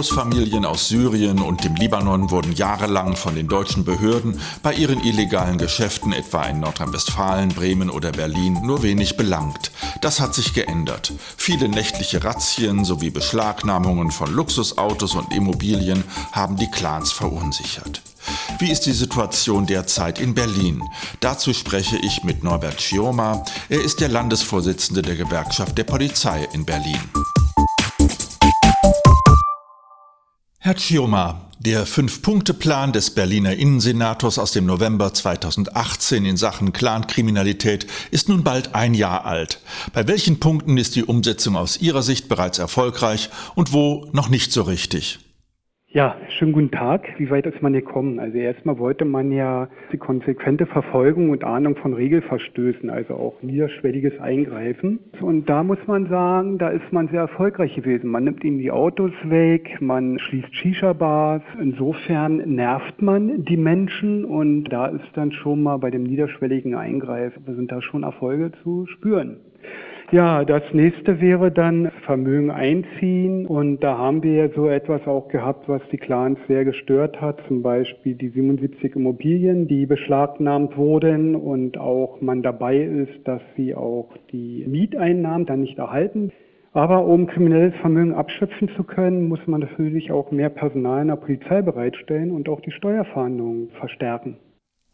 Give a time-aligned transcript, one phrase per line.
[0.00, 5.58] Großfamilien aus Syrien und dem Libanon wurden jahrelang von den deutschen Behörden bei ihren illegalen
[5.58, 9.70] Geschäften etwa in Nordrhein-Westfalen, Bremen oder Berlin nur wenig belangt.
[10.00, 11.12] Das hat sich geändert.
[11.36, 18.00] Viele nächtliche Razzien sowie Beschlagnahmungen von Luxusautos und Immobilien haben die Clans verunsichert.
[18.58, 20.82] Wie ist die Situation derzeit in Berlin?
[21.20, 23.44] Dazu spreche ich mit Norbert Schioma.
[23.68, 27.00] Er ist der Landesvorsitzende der Gewerkschaft der Polizei in Berlin.
[30.70, 38.28] Herr Chioma, der Fünf-Punkte-Plan des Berliner Innensenators aus dem November 2018 in Sachen Clankriminalität ist
[38.28, 39.58] nun bald ein Jahr alt.
[39.92, 44.52] Bei welchen Punkten ist die Umsetzung aus Ihrer Sicht bereits erfolgreich und wo noch nicht
[44.52, 45.18] so richtig?
[45.92, 47.18] Ja, schönen guten Tag.
[47.18, 48.20] Wie weit ist man gekommen?
[48.20, 54.20] Also erstmal wollte man ja die konsequente Verfolgung und Ahnung von Regelverstößen, also auch niederschwelliges
[54.20, 55.00] Eingreifen.
[55.20, 58.08] Und da muss man sagen, da ist man sehr erfolgreich gewesen.
[58.08, 61.42] Man nimmt ihnen die Autos weg, man schließt Shisha-Bars.
[61.60, 67.42] Insofern nervt man die Menschen und da ist dann schon mal bei dem niederschwelligen Eingreifen,
[67.46, 69.38] sind da schon Erfolge zu spüren.
[70.12, 73.46] Ja, das nächste wäre dann Vermögen einziehen.
[73.46, 77.38] Und da haben wir ja so etwas auch gehabt, was die Clans sehr gestört hat.
[77.46, 83.76] Zum Beispiel die 77 Immobilien, die beschlagnahmt wurden und auch man dabei ist, dass sie
[83.76, 86.32] auch die Mieteinnahmen dann nicht erhalten.
[86.72, 91.16] Aber um kriminelles Vermögen abschöpfen zu können, muss man natürlich auch mehr Personal in der
[91.16, 94.38] Polizei bereitstellen und auch die Steuerfahndungen verstärken.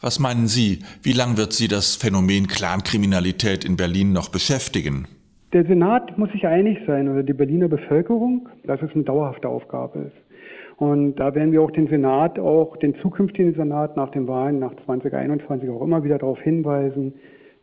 [0.00, 5.08] Was meinen Sie, wie lange wird Sie das Phänomen Clankriminalität in Berlin noch beschäftigen?
[5.52, 9.98] Der Senat muss sich einig sein oder die Berliner Bevölkerung, dass es eine dauerhafte Aufgabe
[10.06, 10.76] ist.
[10.76, 14.72] Und da werden wir auch den Senat, auch den zukünftigen Senat nach den Wahlen nach
[14.84, 17.14] 2021 auch immer wieder darauf hinweisen,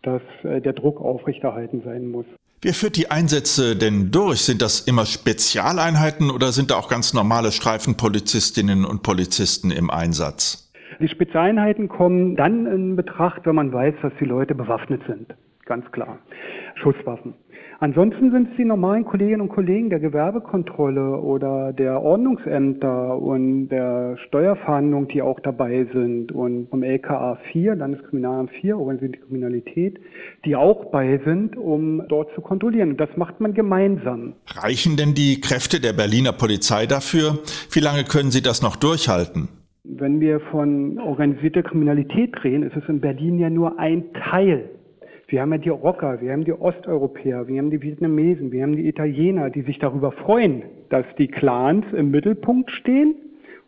[0.03, 2.25] dass äh, der Druck aufrechterhalten sein muss.
[2.61, 4.42] Wer führt die Einsätze denn durch?
[4.42, 10.64] Sind das immer Spezialeinheiten oder sind da auch ganz normale Streifenpolizistinnen und Polizisten im Einsatz?
[11.00, 15.33] Die Spezialeinheiten kommen dann in Betracht, wenn man weiß, dass die Leute bewaffnet sind.
[15.66, 16.20] Ganz klar.
[16.76, 17.33] Schusswaffen.
[17.80, 24.17] Ansonsten sind es die normalen Kolleginnen und Kollegen der Gewerbekontrolle oder der Ordnungsämter und der
[24.28, 30.00] Steuerverhandlung, die auch dabei sind und vom LKA 4, Landeskriminalamt 4, organisierte Kriminalität,
[30.45, 32.92] die auch bei sind, um dort zu kontrollieren.
[32.92, 34.36] Und das macht man gemeinsam.
[34.48, 37.39] Reichen denn die Kräfte der Berliner Polizei dafür?
[37.72, 39.50] Wie lange können Sie das noch durchhalten?
[39.88, 44.70] Wenn wir von organisierter Kriminalität reden, ist es in Berlin ja nur ein Teil.
[45.28, 48.76] Wir haben ja die Rocker, wir haben die Osteuropäer, wir haben die Vietnamesen, wir haben
[48.76, 53.16] die Italiener, die sich darüber freuen, dass die Clans im Mittelpunkt stehen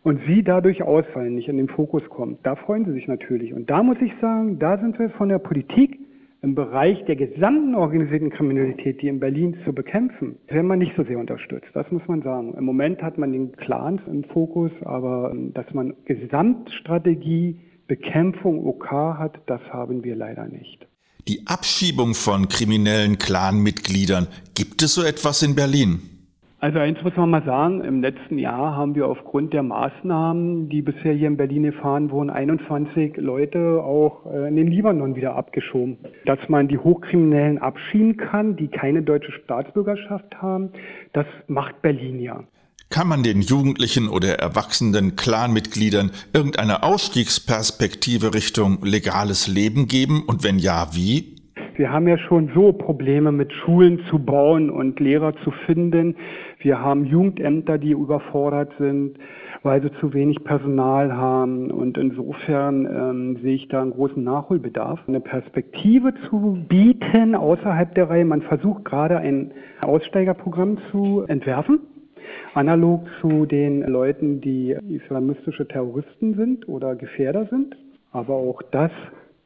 [0.02, 2.38] und sie dadurch ausfallen, nicht in den Fokus kommen.
[2.42, 3.54] Da freuen sie sich natürlich.
[3.54, 5.98] Und da muss ich sagen, da sind wir von der Politik
[6.40, 11.02] im Bereich der gesamten organisierten Kriminalität, die in Berlin zu bekämpfen, werden wir nicht so
[11.04, 11.68] sehr unterstützt.
[11.74, 12.54] Das muss man sagen.
[12.54, 18.90] Im Moment hat man den Clans im Fokus, aber ähm, dass man Gesamtstrategie, Bekämpfung OK
[18.90, 20.86] hat, das haben wir leider nicht.
[21.26, 26.17] Die Abschiebung von kriminellen Clanmitgliedern, gibt es so etwas in Berlin?
[26.60, 30.82] Also eins muss man mal sagen, im letzten Jahr haben wir aufgrund der Maßnahmen, die
[30.82, 35.98] bisher hier in Berlin gefahren wurden, 21 Leute auch äh, in den Libanon wieder abgeschoben.
[36.26, 40.70] Dass man die Hochkriminellen abschieben kann, die keine deutsche Staatsbürgerschaft haben,
[41.12, 42.42] das macht Berlin ja.
[42.90, 50.58] Kann man den Jugendlichen oder erwachsenen Clanmitgliedern irgendeine Ausstiegsperspektive Richtung legales Leben geben und wenn
[50.58, 51.37] ja, wie?
[51.78, 56.16] Wir haben ja schon so Probleme mit Schulen zu bauen und Lehrer zu finden.
[56.58, 59.16] Wir haben Jugendämter, die überfordert sind,
[59.62, 61.70] weil sie zu wenig Personal haben.
[61.70, 68.10] Und insofern ähm, sehe ich da einen großen Nachholbedarf, eine Perspektive zu bieten außerhalb der
[68.10, 68.24] Reihe.
[68.24, 71.78] Man versucht gerade ein Aussteigerprogramm zu entwerfen
[72.54, 77.76] analog zu den Leuten, die islamistische Terroristen sind oder Gefährder sind.
[78.10, 78.90] Aber auch das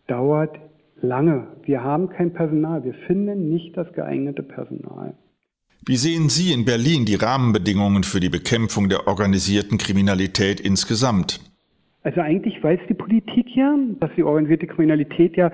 [0.06, 0.58] dauert
[1.02, 1.46] lange.
[1.64, 2.84] Wir haben kein Personal.
[2.84, 5.14] Wir finden nicht das geeignete Personal.
[5.84, 11.40] Wie sehen Sie in Berlin die Rahmenbedingungen für die Bekämpfung der organisierten Kriminalität insgesamt?
[12.04, 15.52] Also eigentlich weiß die Politik ja, dass die organisierte Kriminalität ja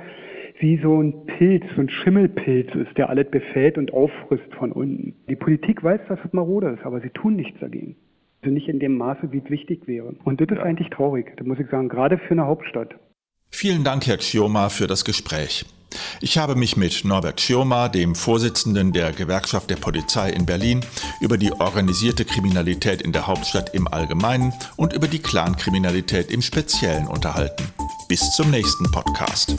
[0.61, 5.15] wie so ein Pilz, so ein Schimmelpilz ist, der alles befällt und auffrisst von unten.
[5.29, 7.97] Die Politik weiß, dass es marode ist, aber sie tun nichts dagegen.
[8.43, 10.15] Also nicht in dem Maße, wie es wichtig wäre.
[10.25, 12.95] Und das ist eigentlich traurig, da muss ich sagen, gerade für eine Hauptstadt.
[13.51, 15.65] Vielen Dank, Herr Chioma, für das Gespräch.
[16.21, 20.85] Ich habe mich mit Norbert Chioma, dem Vorsitzenden der Gewerkschaft der Polizei in Berlin,
[21.21, 27.07] über die organisierte Kriminalität in der Hauptstadt im Allgemeinen und über die Clankriminalität im Speziellen
[27.07, 27.65] unterhalten.
[28.09, 29.55] Bis zum nächsten Podcast.